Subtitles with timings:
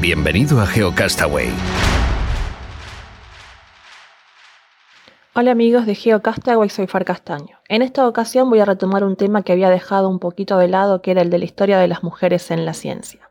[0.00, 1.50] Bienvenido a GeoCastaway.
[5.34, 7.58] Hola amigos de GeoCastaway, soy Far Castaño.
[7.68, 11.02] En esta ocasión voy a retomar un tema que había dejado un poquito de lado,
[11.02, 13.30] que era el de la historia de las mujeres en la ciencia.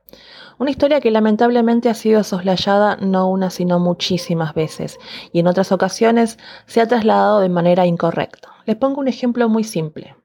[0.60, 4.99] Una historia que lamentablemente ha sido soslayada no una sino muchísimas veces
[5.34, 8.49] y en otras ocasiones se ha trasladado de manera incorrecta.
[8.68, 10.15] Les pongo un ejemplo muy simple.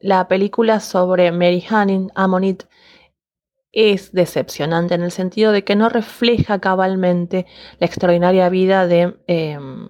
[0.00, 2.64] La película sobre Mary Hanning, Ammonit,
[3.74, 7.46] es decepcionante en el sentido de que no refleja cabalmente
[7.80, 9.88] la extraordinaria vida de em,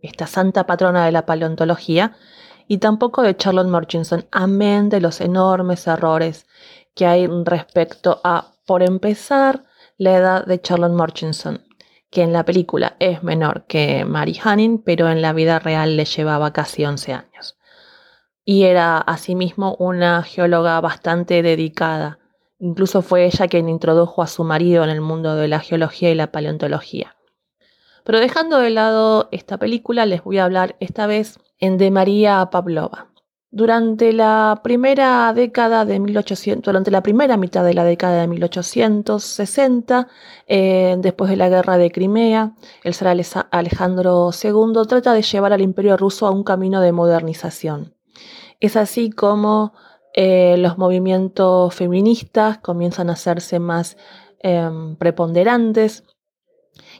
[0.00, 2.16] esta santa patrona de la paleontología
[2.68, 6.46] y tampoco de Charlotte Murchison, amén de los enormes errores
[6.94, 9.64] que hay respecto a, por empezar,
[9.98, 11.64] la edad de Charlotte Murchison,
[12.10, 16.04] que en la película es menor que Mary Hanning, pero en la vida real le
[16.04, 17.58] llevaba casi 11 años.
[18.44, 22.18] Y era asimismo una geóloga bastante dedicada
[22.58, 26.14] Incluso fue ella quien introdujo a su marido en el mundo de la geología y
[26.14, 27.16] la paleontología.
[28.04, 32.48] Pero dejando de lado esta película, les voy a hablar esta vez en de María
[32.50, 33.08] Pavlova.
[33.50, 40.08] Durante la primera década de 1800, durante la primera mitad de la década de 1860,
[40.46, 42.54] eh, después de la guerra de Crimea,
[42.84, 43.16] el zar
[43.50, 47.94] Alejandro II trata de llevar al imperio ruso a un camino de modernización.
[48.60, 49.72] Es así como
[50.16, 53.98] eh, los movimientos feministas comienzan a hacerse más
[54.40, 56.04] em, preponderantes.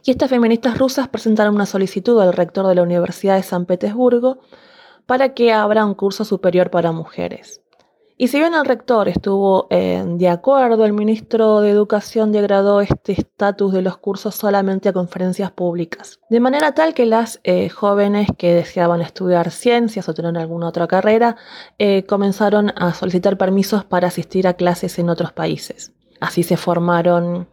[0.04, 4.38] Y estas feministas rusas presentaron una solicitud al rector de la Universidad de San Petersburgo
[5.06, 7.62] para que abra un curso superior para mujeres.
[8.18, 13.12] Y si bien el rector estuvo eh, de acuerdo, el ministro de Educación degradó este
[13.12, 16.18] estatus de los cursos solamente a conferencias públicas.
[16.30, 20.86] De manera tal que las eh, jóvenes que deseaban estudiar ciencias o tener alguna otra
[20.86, 21.36] carrera
[21.78, 25.92] eh, comenzaron a solicitar permisos para asistir a clases en otros países.
[26.18, 27.48] Así se formaron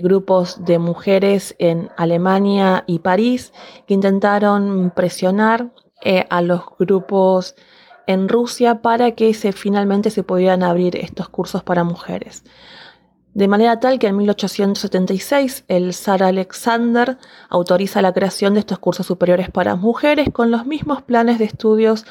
[0.00, 3.52] grupos de mujeres en Alemania y París
[3.88, 5.72] que intentaron presionar
[6.30, 7.56] a los grupos
[8.06, 12.44] en Rusia para que finalmente se pudieran abrir estos cursos para mujeres.
[13.36, 17.18] De manera tal que en 1876 el zar Alexander
[17.50, 22.06] autoriza la creación de estos cursos superiores para mujeres con los mismos planes de estudios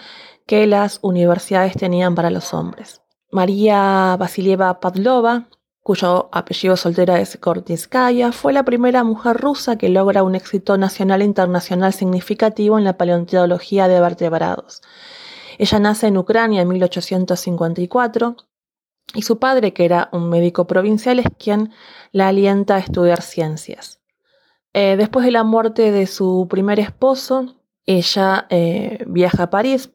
[0.45, 3.01] que las universidades tenían para los hombres.
[3.31, 5.47] María Vasilieva Pavlova,
[5.81, 11.23] cuyo apellido soltera es Kortinskaya, fue la primera mujer rusa que logra un éxito nacional
[11.23, 14.84] e internacional significativo en la paleontología de vertebrados.
[15.57, 18.35] Ella nace en Ucrania en 1854
[19.13, 21.71] y su padre, que era un médico provincial, es quien
[22.11, 24.01] la alienta a estudiar ciencias.
[24.73, 27.55] Eh, después de la muerte de su primer esposo,
[27.85, 29.91] ella eh, viaja a París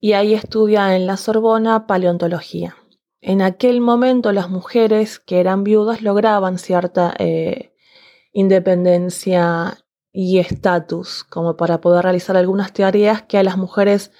[0.00, 2.76] y ahí estudia en la Sorbona paleontología.
[3.20, 7.72] En aquel momento las mujeres que eran viudas lograban cierta eh,
[8.32, 9.78] independencia
[10.12, 14.12] y estatus como para poder realizar algunas tareas que a las mujeres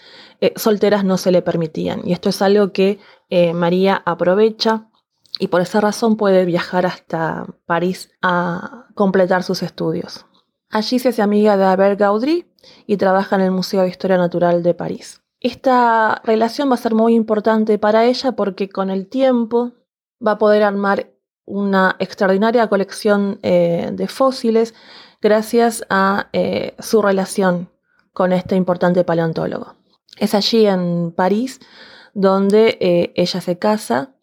[0.45, 2.03] eh, solteras no se le permitían.
[2.05, 2.99] Y esto es algo que
[3.31, 4.91] eh, María aprovecha
[5.39, 10.27] y por esa razón puede viajar hasta París a completar sus estudios.
[10.69, 12.47] Allí se hace amiga de Albert Gaudry
[12.87, 15.23] y trabaja en el Museo de Historia Natural de París.
[15.41, 19.73] Esta relación va a ser muy importante para ella porque con el tiempo
[20.25, 21.11] va a poder armar
[21.47, 24.75] una extraordinaria colección eh, de fósiles
[25.23, 26.29] gracias a
[26.81, 27.71] su relación
[28.13, 29.75] con este importante paleontólogo.
[30.19, 31.61] Es allí en París
[32.13, 34.15] donde eh, ella se casa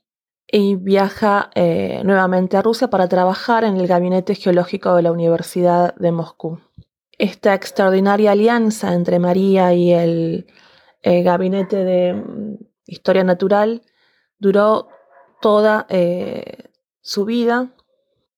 [0.47, 5.95] y viaja eh, nuevamente a Rusia para trabajar en el gabinete geológico de la Universidad
[5.95, 6.59] de Moscú.
[7.17, 10.47] Esta extraordinaria alianza entre María y el
[11.03, 13.81] eh, gabinete de mm, historia natural
[14.39, 14.87] duró
[15.41, 15.87] toda
[17.01, 17.73] su vida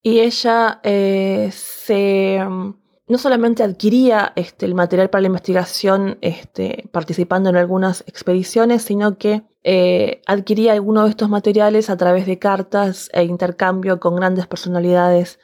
[0.02, 7.50] y ella se mm, no solamente adquiría este, el material para la investigación este, participando
[7.50, 13.10] en algunas expediciones, sino que eh, adquiría algunos de estos materiales a través de cartas
[13.14, 15.40] e intercambio con grandes personalidades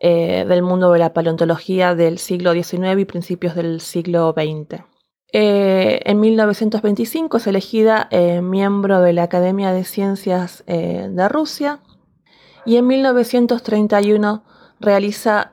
[0.00, 4.82] eh, del mundo de la paleontología del siglo XIX y principios del siglo XX.
[5.32, 8.08] Eh, en 1925 es elegida
[8.42, 11.80] miembro de la Academia de Ciencias de Rusia
[12.64, 14.44] y en 1931
[14.80, 15.52] realiza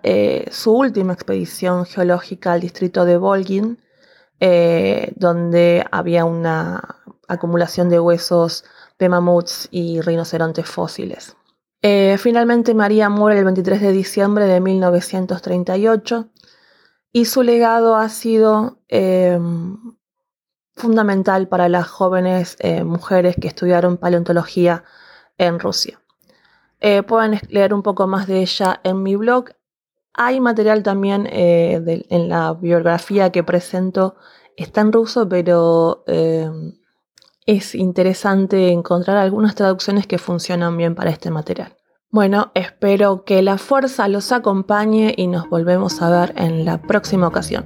[0.51, 3.79] su última expedición geológica al distrito de Volgin,
[5.15, 6.97] donde había una
[7.27, 8.65] acumulación de huesos
[8.99, 11.35] de mamuts y rinocerontes fósiles.
[12.17, 16.29] finalmente María muere el 23 de diciembre de 1938
[17.11, 19.77] y su legado ha sido em,
[20.75, 24.83] fundamental para las jóvenes eh, mujeres que estudiaron paleontología
[25.37, 26.00] en Rusia.
[26.81, 29.51] Eh, pueden leer un poco más de ella en mi blog.
[30.13, 34.15] Hay material también eh, en la biografía que presento,
[34.57, 36.73] está en ruso, pero em,
[37.45, 41.77] es interesante encontrar algunas traducciones que funcionan bien para este material.
[42.09, 47.27] Bueno, espero que la fuerza los acompañe y nos volvemos a ver en la próxima
[47.27, 47.65] ocasión.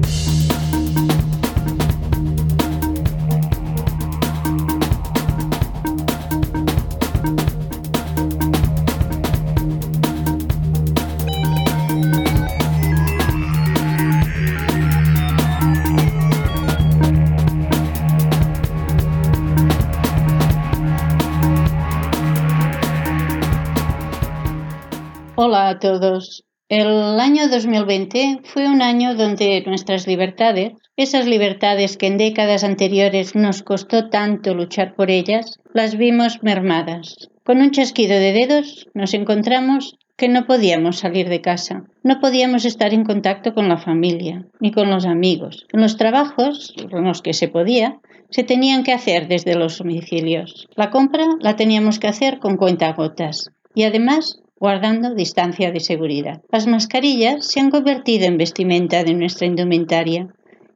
[25.43, 26.43] Hola a todos.
[26.69, 33.33] El año 2020 fue un año donde nuestras libertades, esas libertades que en décadas anteriores
[33.33, 37.31] nos costó tanto luchar por ellas, las vimos mermadas.
[37.43, 42.63] Con un chasquido de dedos nos encontramos que no podíamos salir de casa, no podíamos
[42.63, 45.65] estar en contacto con la familia ni con los amigos.
[45.73, 47.99] los trabajos, los que se podía,
[48.29, 50.67] se tenían que hacer desde los domicilios.
[50.75, 56.43] La compra la teníamos que hacer con cuentagotas y además guardando distancia de seguridad.
[56.51, 60.27] Las mascarillas se han convertido en vestimenta de nuestra indumentaria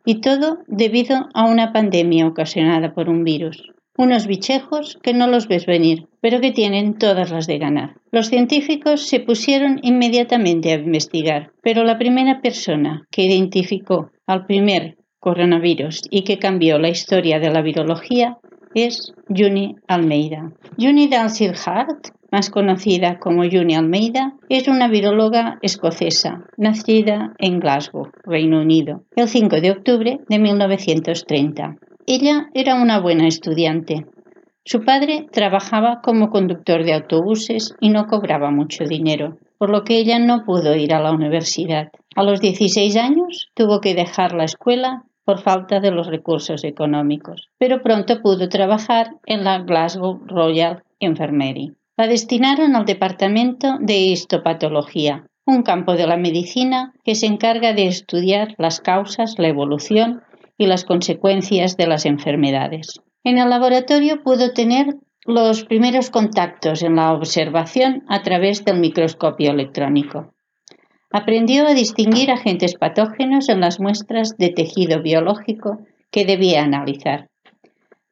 [0.03, 3.69] y todo debido a una pandemia ocasionada por un virus.
[3.95, 7.93] Unos bichejos que no los ves venir, pero que tienen todas las de ganar.
[8.11, 14.97] Los científicos se pusieron inmediatamente a investigar, pero la primera persona que identificó al primer
[15.19, 18.39] coronavirus y que cambió la historia de la virología
[18.73, 20.51] es Juni Almeida.
[20.75, 28.59] Juni Dalsirhart más conocida como Juni Almeida, es una viróloga escocesa, nacida en Glasgow, Reino
[28.59, 31.77] Unido, el 5 de octubre de 1930.
[32.05, 34.05] Ella era una buena estudiante.
[34.65, 39.95] Su padre trabajaba como conductor de autobuses y no cobraba mucho dinero, por lo que
[39.95, 41.87] ella no pudo ir a la universidad.
[42.17, 47.47] A los 16 años tuvo que dejar la escuela por falta de los recursos económicos,
[47.57, 51.71] pero pronto pudo trabajar en la Glasgow Royal Infirmary.
[51.97, 57.87] La destinaron al Departamento de Histopatología, un campo de la medicina que se encarga de
[57.87, 60.21] estudiar las causas, la evolución
[60.57, 62.99] y las consecuencias de las enfermedades.
[63.23, 69.51] En el laboratorio pudo tener los primeros contactos en la observación a través del microscopio
[69.51, 70.33] electrónico.
[71.11, 75.79] Aprendió a distinguir agentes patógenos en las muestras de tejido biológico
[76.11, 77.29] que debía analizar.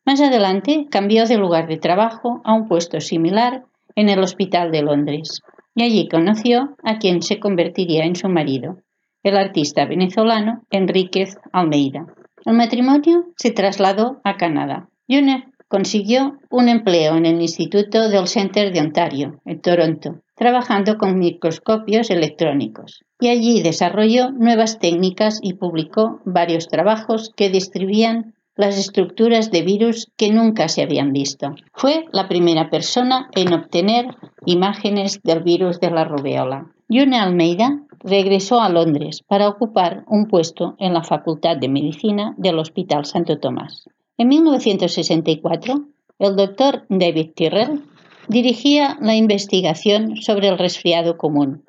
[0.06, 4.82] Más adelante cambió de lugar de trabajo a un puesto similar en el Hospital de
[4.82, 5.42] Londres
[5.76, 8.78] y allí conoció a quien se convertiría en su marido,
[9.24, 12.08] el artista venezolano Enríquez Almeida.
[12.46, 14.90] El matrimonio se trasladó a Canadá.
[15.08, 21.18] June consiguió un empleo en el Instituto del Center de Ontario, en Toronto, trabajando con
[21.18, 23.04] microscopios electrónicos.
[23.20, 30.12] Y allí desarrolló nuevas técnicas y publicó varios trabajos que describían las estructuras de virus
[30.16, 31.56] que nunca se habían visto.
[31.74, 36.72] Fue la primera persona en obtener imágenes del virus de la rubeola.
[36.90, 42.60] June Almeida regresó a Londres para ocupar un puesto en la Facultad de Medicina del
[42.60, 43.86] Hospital Santo Tomás.
[44.18, 45.86] En 1964,
[46.20, 47.82] el doctor David Tyrrell
[48.28, 51.66] dirigía la investigación sobre el resfriado común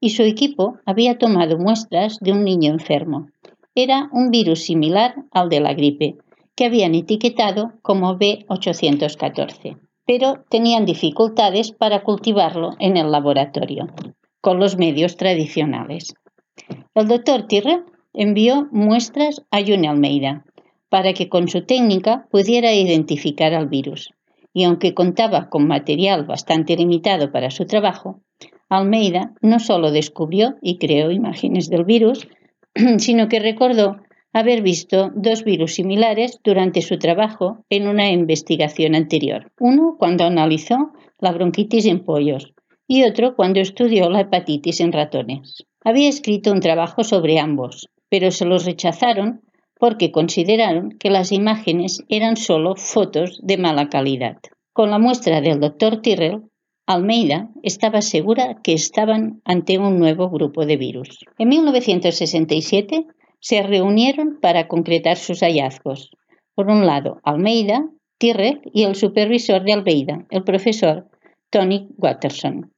[0.00, 3.26] y su equipo había tomado muestras de un niño enfermo.
[3.74, 6.16] Era un virus similar al de la gripe,
[6.58, 13.86] que habían etiquetado como B814, pero tenían dificultades para cultivarlo en el laboratorio
[14.40, 16.14] con los medios tradicionales.
[16.96, 20.44] El doctor Tirre envió muestras a June Almeida
[20.88, 24.10] para que con su técnica pudiera identificar al virus.
[24.52, 28.20] Y aunque contaba con material bastante limitado para su trabajo,
[28.68, 32.26] Almeida no solo descubrió y creó imágenes del virus,
[32.98, 33.98] sino que recordó
[34.32, 39.50] haber visto dos virus similares durante su trabajo en una investigación anterior.
[39.58, 42.52] Uno cuando analizó la bronquitis en pollos
[42.86, 45.64] y otro cuando estudió la hepatitis en ratones.
[45.84, 49.42] Había escrito un trabajo sobre ambos, pero se los rechazaron
[49.78, 54.38] porque consideraron que las imágenes eran solo fotos de mala calidad.
[54.72, 56.42] Con la muestra del doctor Tyrrell,
[56.86, 61.24] Almeida estaba segura que estaban ante un nuevo grupo de virus.
[61.38, 63.06] En 1967
[63.40, 66.10] se reunieron para concretar sus hallazgos.
[66.54, 71.08] Por un lado, Almeida, Tyrrell y el supervisor de Almeida, el profesor
[71.50, 72.72] Tony Watterson,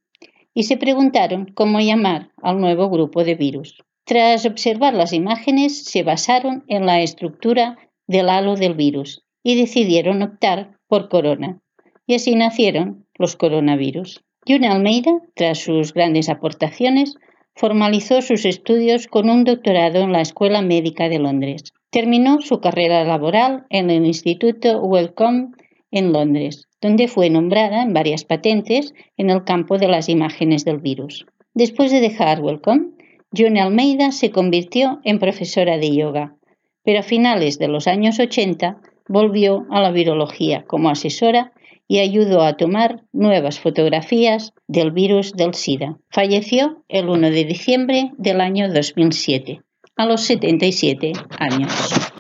[0.55, 3.83] y se preguntaron cómo llamar al nuevo grupo de virus.
[4.05, 10.23] Tras observar las imágenes, se basaron en la estructura del halo del virus y decidieron
[10.23, 11.61] optar por corona.
[12.07, 14.25] Y así nacieron los coronavirus.
[14.47, 17.15] June Almeida, tras sus grandes aportaciones,
[17.61, 21.75] formalizó sus estudios con un doctorado en la Escuela Médica de Londres.
[21.91, 25.49] Terminó su carrera laboral en el Instituto Wellcome
[25.91, 30.79] en Londres, donde fue nombrada en varias patentes en el campo de las imágenes del
[30.79, 31.27] virus.
[31.53, 32.93] Después de dejar Wellcome,
[33.37, 36.37] June Almeida se convirtió en profesora de yoga,
[36.83, 41.53] pero a finales de los años 80 volvió a la virología como asesora
[41.91, 45.99] y ayudó a tomar nuevas fotografías del virus del SIDA.
[46.09, 49.61] Falleció el 1 de diciembre del año 2007,
[49.97, 51.73] a los 77 años.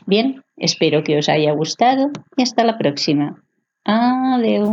[0.06, 3.44] Bien, espero que os haya gustado y hasta la próxima.
[3.84, 4.70] Adiós.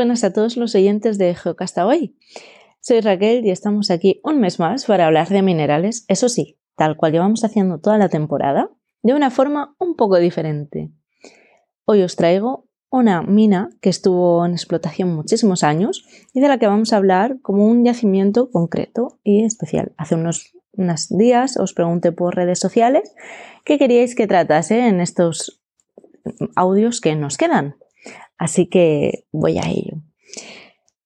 [0.00, 2.16] Buenas a todos los oyentes de Geocastaway.
[2.80, 6.96] Soy Raquel y estamos aquí un mes más para hablar de minerales, eso sí, tal
[6.96, 8.70] cual llevamos haciendo toda la temporada,
[9.02, 10.90] de una forma un poco diferente.
[11.84, 16.66] Hoy os traigo una mina que estuvo en explotación muchísimos años y de la que
[16.66, 19.92] vamos a hablar como un yacimiento concreto y especial.
[19.98, 23.14] Hace unos, unos días os pregunté por redes sociales
[23.66, 25.60] qué queríais que tratase en estos
[26.56, 27.76] audios que nos quedan.
[28.38, 30.02] Así que voy a ello.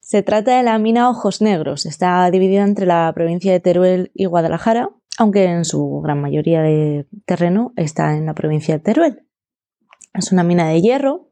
[0.00, 1.86] Se trata de la mina Ojos Negros.
[1.86, 7.06] Está dividida entre la provincia de Teruel y Guadalajara, aunque en su gran mayoría de
[7.24, 9.26] terreno está en la provincia de Teruel.
[10.12, 11.30] Es una mina de hierro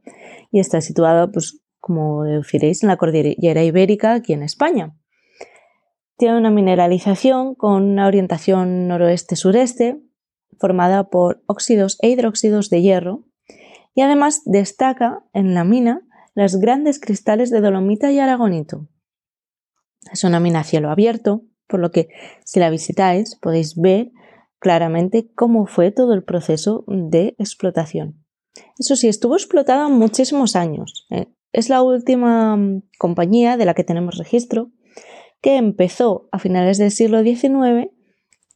[0.51, 4.97] y está situada, pues, como deciréis, en la cordillera ibérica, aquí en España.
[6.17, 10.01] Tiene una mineralización con una orientación noroeste-sureste,
[10.59, 13.25] formada por óxidos e hidróxidos de hierro,
[13.95, 16.03] y además destaca en la mina
[16.35, 18.89] los grandes cristales de dolomita y aragonito.
[20.11, 22.09] Es una mina a cielo abierto, por lo que
[22.45, 24.11] si la visitáis podéis ver
[24.59, 28.25] claramente cómo fue todo el proceso de explotación.
[28.79, 31.07] Eso sí, estuvo explotada muchísimos años.
[31.11, 31.29] ¿eh?
[31.53, 34.71] Es la última mm, compañía de la que tenemos registro
[35.41, 37.91] que empezó a finales del siglo XIX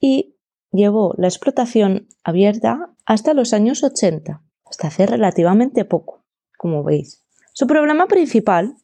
[0.00, 0.36] y
[0.70, 6.24] llevó la explotación abierta hasta los años 80 hasta hace relativamente poco,
[6.58, 7.24] como veis.
[7.52, 8.76] Su problema principal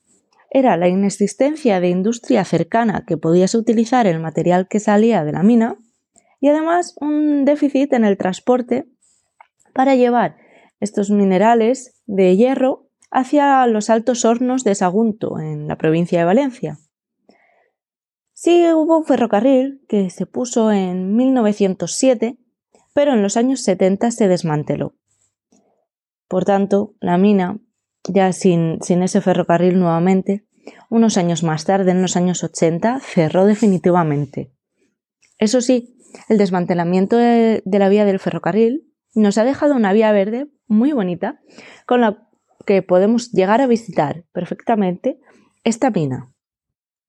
[0.50, 5.42] era la inexistencia de industria cercana que pudiese utilizar el material que salía de la
[5.42, 5.76] mina
[6.40, 8.86] y además un déficit en el transporte
[9.72, 10.36] para llevar
[10.80, 16.78] estos minerales de hierro hacia los altos hornos de Sagunto, en la provincia de Valencia.
[18.32, 22.38] Sí hubo un ferrocarril que se puso en 1907,
[22.92, 24.94] pero en los años 70 se desmanteló.
[26.32, 27.58] Por tanto, la mina,
[28.08, 30.46] ya sin, ese ferrocarril nuevamente,
[30.88, 34.50] unos años más tarde, en los años 80, cerró definitivamente.
[35.36, 35.94] Eso sí,
[36.30, 40.92] el desmantelamiento de, de la vía del ferrocarril nos ha dejado una vía verde muy
[40.92, 41.42] bonita
[41.84, 42.26] con la
[42.64, 45.20] que podemos llegar a visitar perfectamente
[45.64, 46.32] esta mina.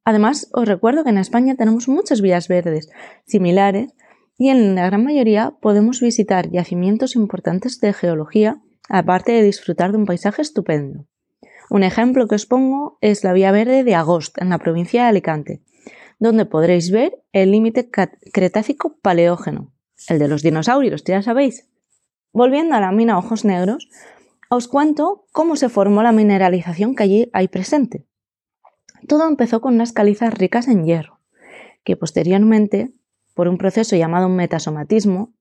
[0.03, 2.89] Además, os recuerdo que en España tenemos muchas vías verdes
[3.25, 3.93] similares
[4.37, 9.97] y en la gran mayoría podemos visitar yacimientos importantes de geología aparte de disfrutar de
[9.97, 11.05] un paisaje estupendo.
[11.69, 15.09] Un ejemplo que os pongo es la Vía Verde de Agost, en la provincia de
[15.09, 15.61] Alicante,
[16.19, 19.71] donde podréis ver el límite Cretácico Paleógeno,
[20.07, 21.67] el de los dinosaurios, ya sabéis.
[22.31, 23.89] Volviendo a la mina Ojos Negros,
[24.49, 28.05] os cuento cómo se formó la mineralización que allí hay presente.
[29.07, 31.19] Todo empezó con unas calizas ricas en hierro,
[31.83, 32.93] que posteriormente,
[33.33, 35.33] por un proceso llamado metasomatismo,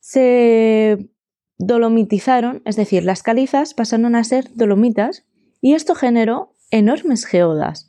[0.00, 1.10] se
[1.58, 5.24] dolomitizaron, es decir, las calizas pasaron a ser dolomitas
[5.60, 7.88] y esto generó enormes geodas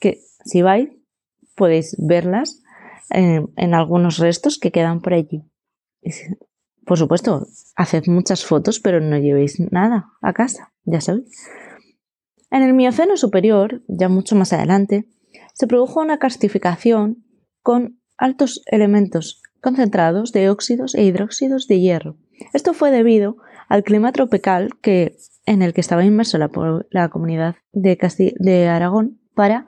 [0.00, 0.90] que si vais,
[1.54, 2.62] podéis verlas
[3.10, 5.42] en, en algunos restos que quedan por allí.
[6.86, 11.48] Por supuesto, haced muchas fotos, pero no llevéis nada a casa, ya sabéis.
[12.50, 15.06] En el Mioceno superior, ya mucho más adelante,
[15.52, 17.24] se produjo una castificación
[17.62, 22.16] con altos elementos concentrados de óxidos e hidróxidos de hierro.
[22.52, 23.36] Esto fue debido
[23.68, 25.16] al clima tropical que,
[25.46, 27.98] en el que estaba inmerso la, comunidad de,
[28.38, 29.66] de Aragón para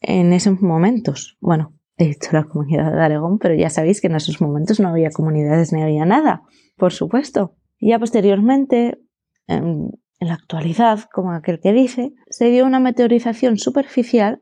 [0.00, 1.36] en esos momentos.
[1.40, 4.88] Bueno, he dicho la comunidad de Aragón, pero ya sabéis que en esos momentos no
[4.88, 6.42] había comunidades ni había nada,
[6.76, 7.56] por supuesto.
[7.80, 9.00] Ya posteriormente,
[9.46, 9.90] en,
[10.20, 14.40] en la actualidad, como aquel que dice, se dio una meteorización superficial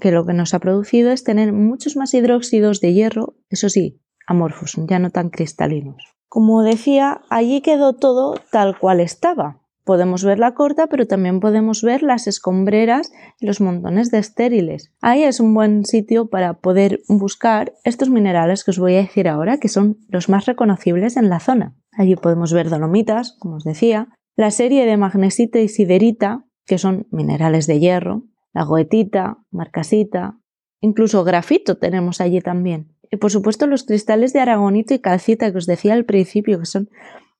[0.00, 4.00] que lo que nos ha producido es tener muchos más hidróxidos de hierro, eso sí,
[4.26, 6.15] amorfos, ya no tan cristalinos.
[6.36, 9.62] Como decía, allí quedó todo tal cual estaba.
[9.84, 14.92] Podemos ver la corta, pero también podemos ver las escombreras y los montones de estériles.
[15.00, 19.28] Ahí es un buen sitio para poder buscar estos minerales que os voy a decir
[19.28, 21.74] ahora, que son los más reconocibles en la zona.
[21.92, 27.06] Allí podemos ver dolomitas, como os decía, la serie de magnesita y siderita, que son
[27.10, 30.38] minerales de hierro, la goetita, marcasita,
[30.82, 32.94] incluso grafito tenemos allí también.
[33.10, 36.66] Y por supuesto los cristales de aragonito y calcita que os decía al principio, que
[36.66, 36.90] son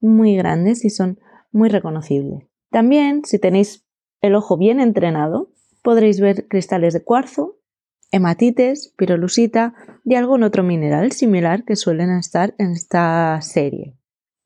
[0.00, 1.18] muy grandes y son
[1.52, 2.44] muy reconocibles.
[2.70, 3.86] También, si tenéis
[4.20, 5.50] el ojo bien entrenado,
[5.82, 7.58] podréis ver cristales de cuarzo,
[8.10, 13.96] hematites, pirolusita y algún otro mineral similar que suelen estar en esta serie.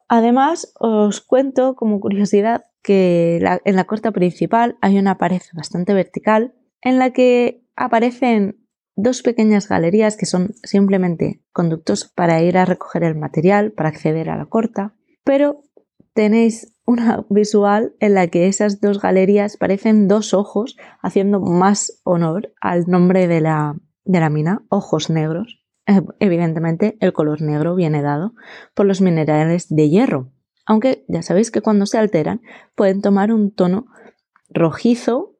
[0.08, 6.54] Además, os cuento como curiosidad que en la corta principal hay una pared bastante vertical
[6.82, 13.04] en la que aparecen dos pequeñas galerías que son simplemente conductos para ir a recoger
[13.04, 14.94] el material, para acceder a la corta,
[15.24, 15.62] pero
[16.14, 22.52] tenéis una visual en la que esas dos galerías parecen dos ojos, haciendo más honor
[22.60, 25.64] al nombre de la, de la mina, ojos negros.
[25.86, 28.34] Eh, evidentemente, el color negro viene dado
[28.74, 30.32] por los minerales de hierro,
[30.66, 32.42] aunque ya sabéis que cuando se alteran
[32.74, 33.86] pueden tomar un tono
[34.48, 35.36] rojizo,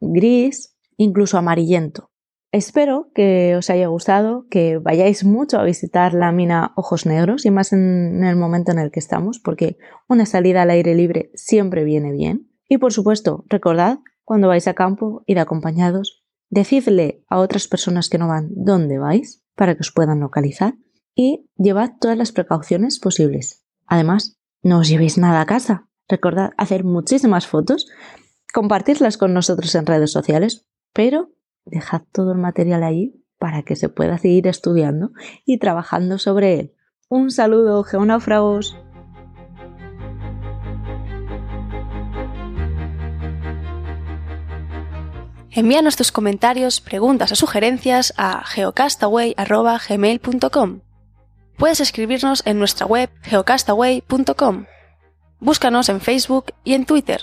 [0.00, 2.09] gris, incluso amarillento.
[2.52, 7.50] Espero que os haya gustado, que vayáis mucho a visitar la mina Ojos Negros y
[7.52, 11.84] más en el momento en el que estamos, porque una salida al aire libre siempre
[11.84, 12.50] viene bien.
[12.68, 18.18] Y por supuesto, recordad, cuando vais a campo, id acompañados, decidle a otras personas que
[18.18, 20.74] no van dónde vais para que os puedan localizar
[21.14, 23.64] y llevad todas las precauciones posibles.
[23.86, 25.88] Además, no os llevéis nada a casa.
[26.08, 27.88] Recordad hacer muchísimas fotos,
[28.52, 31.30] compartirlas con nosotros en redes sociales, pero
[31.64, 35.12] dejad todo el material ahí para que se pueda seguir estudiando
[35.44, 36.74] y trabajando sobre él.
[37.08, 38.76] Un saludo, geonáufragos.
[45.52, 50.80] Envíanos tus comentarios, preguntas o sugerencias a geocastaway.gmail.com.
[51.58, 54.66] Puedes escribirnos en nuestra web geocastaway.com.
[55.40, 57.22] Búscanos en Facebook y en Twitter.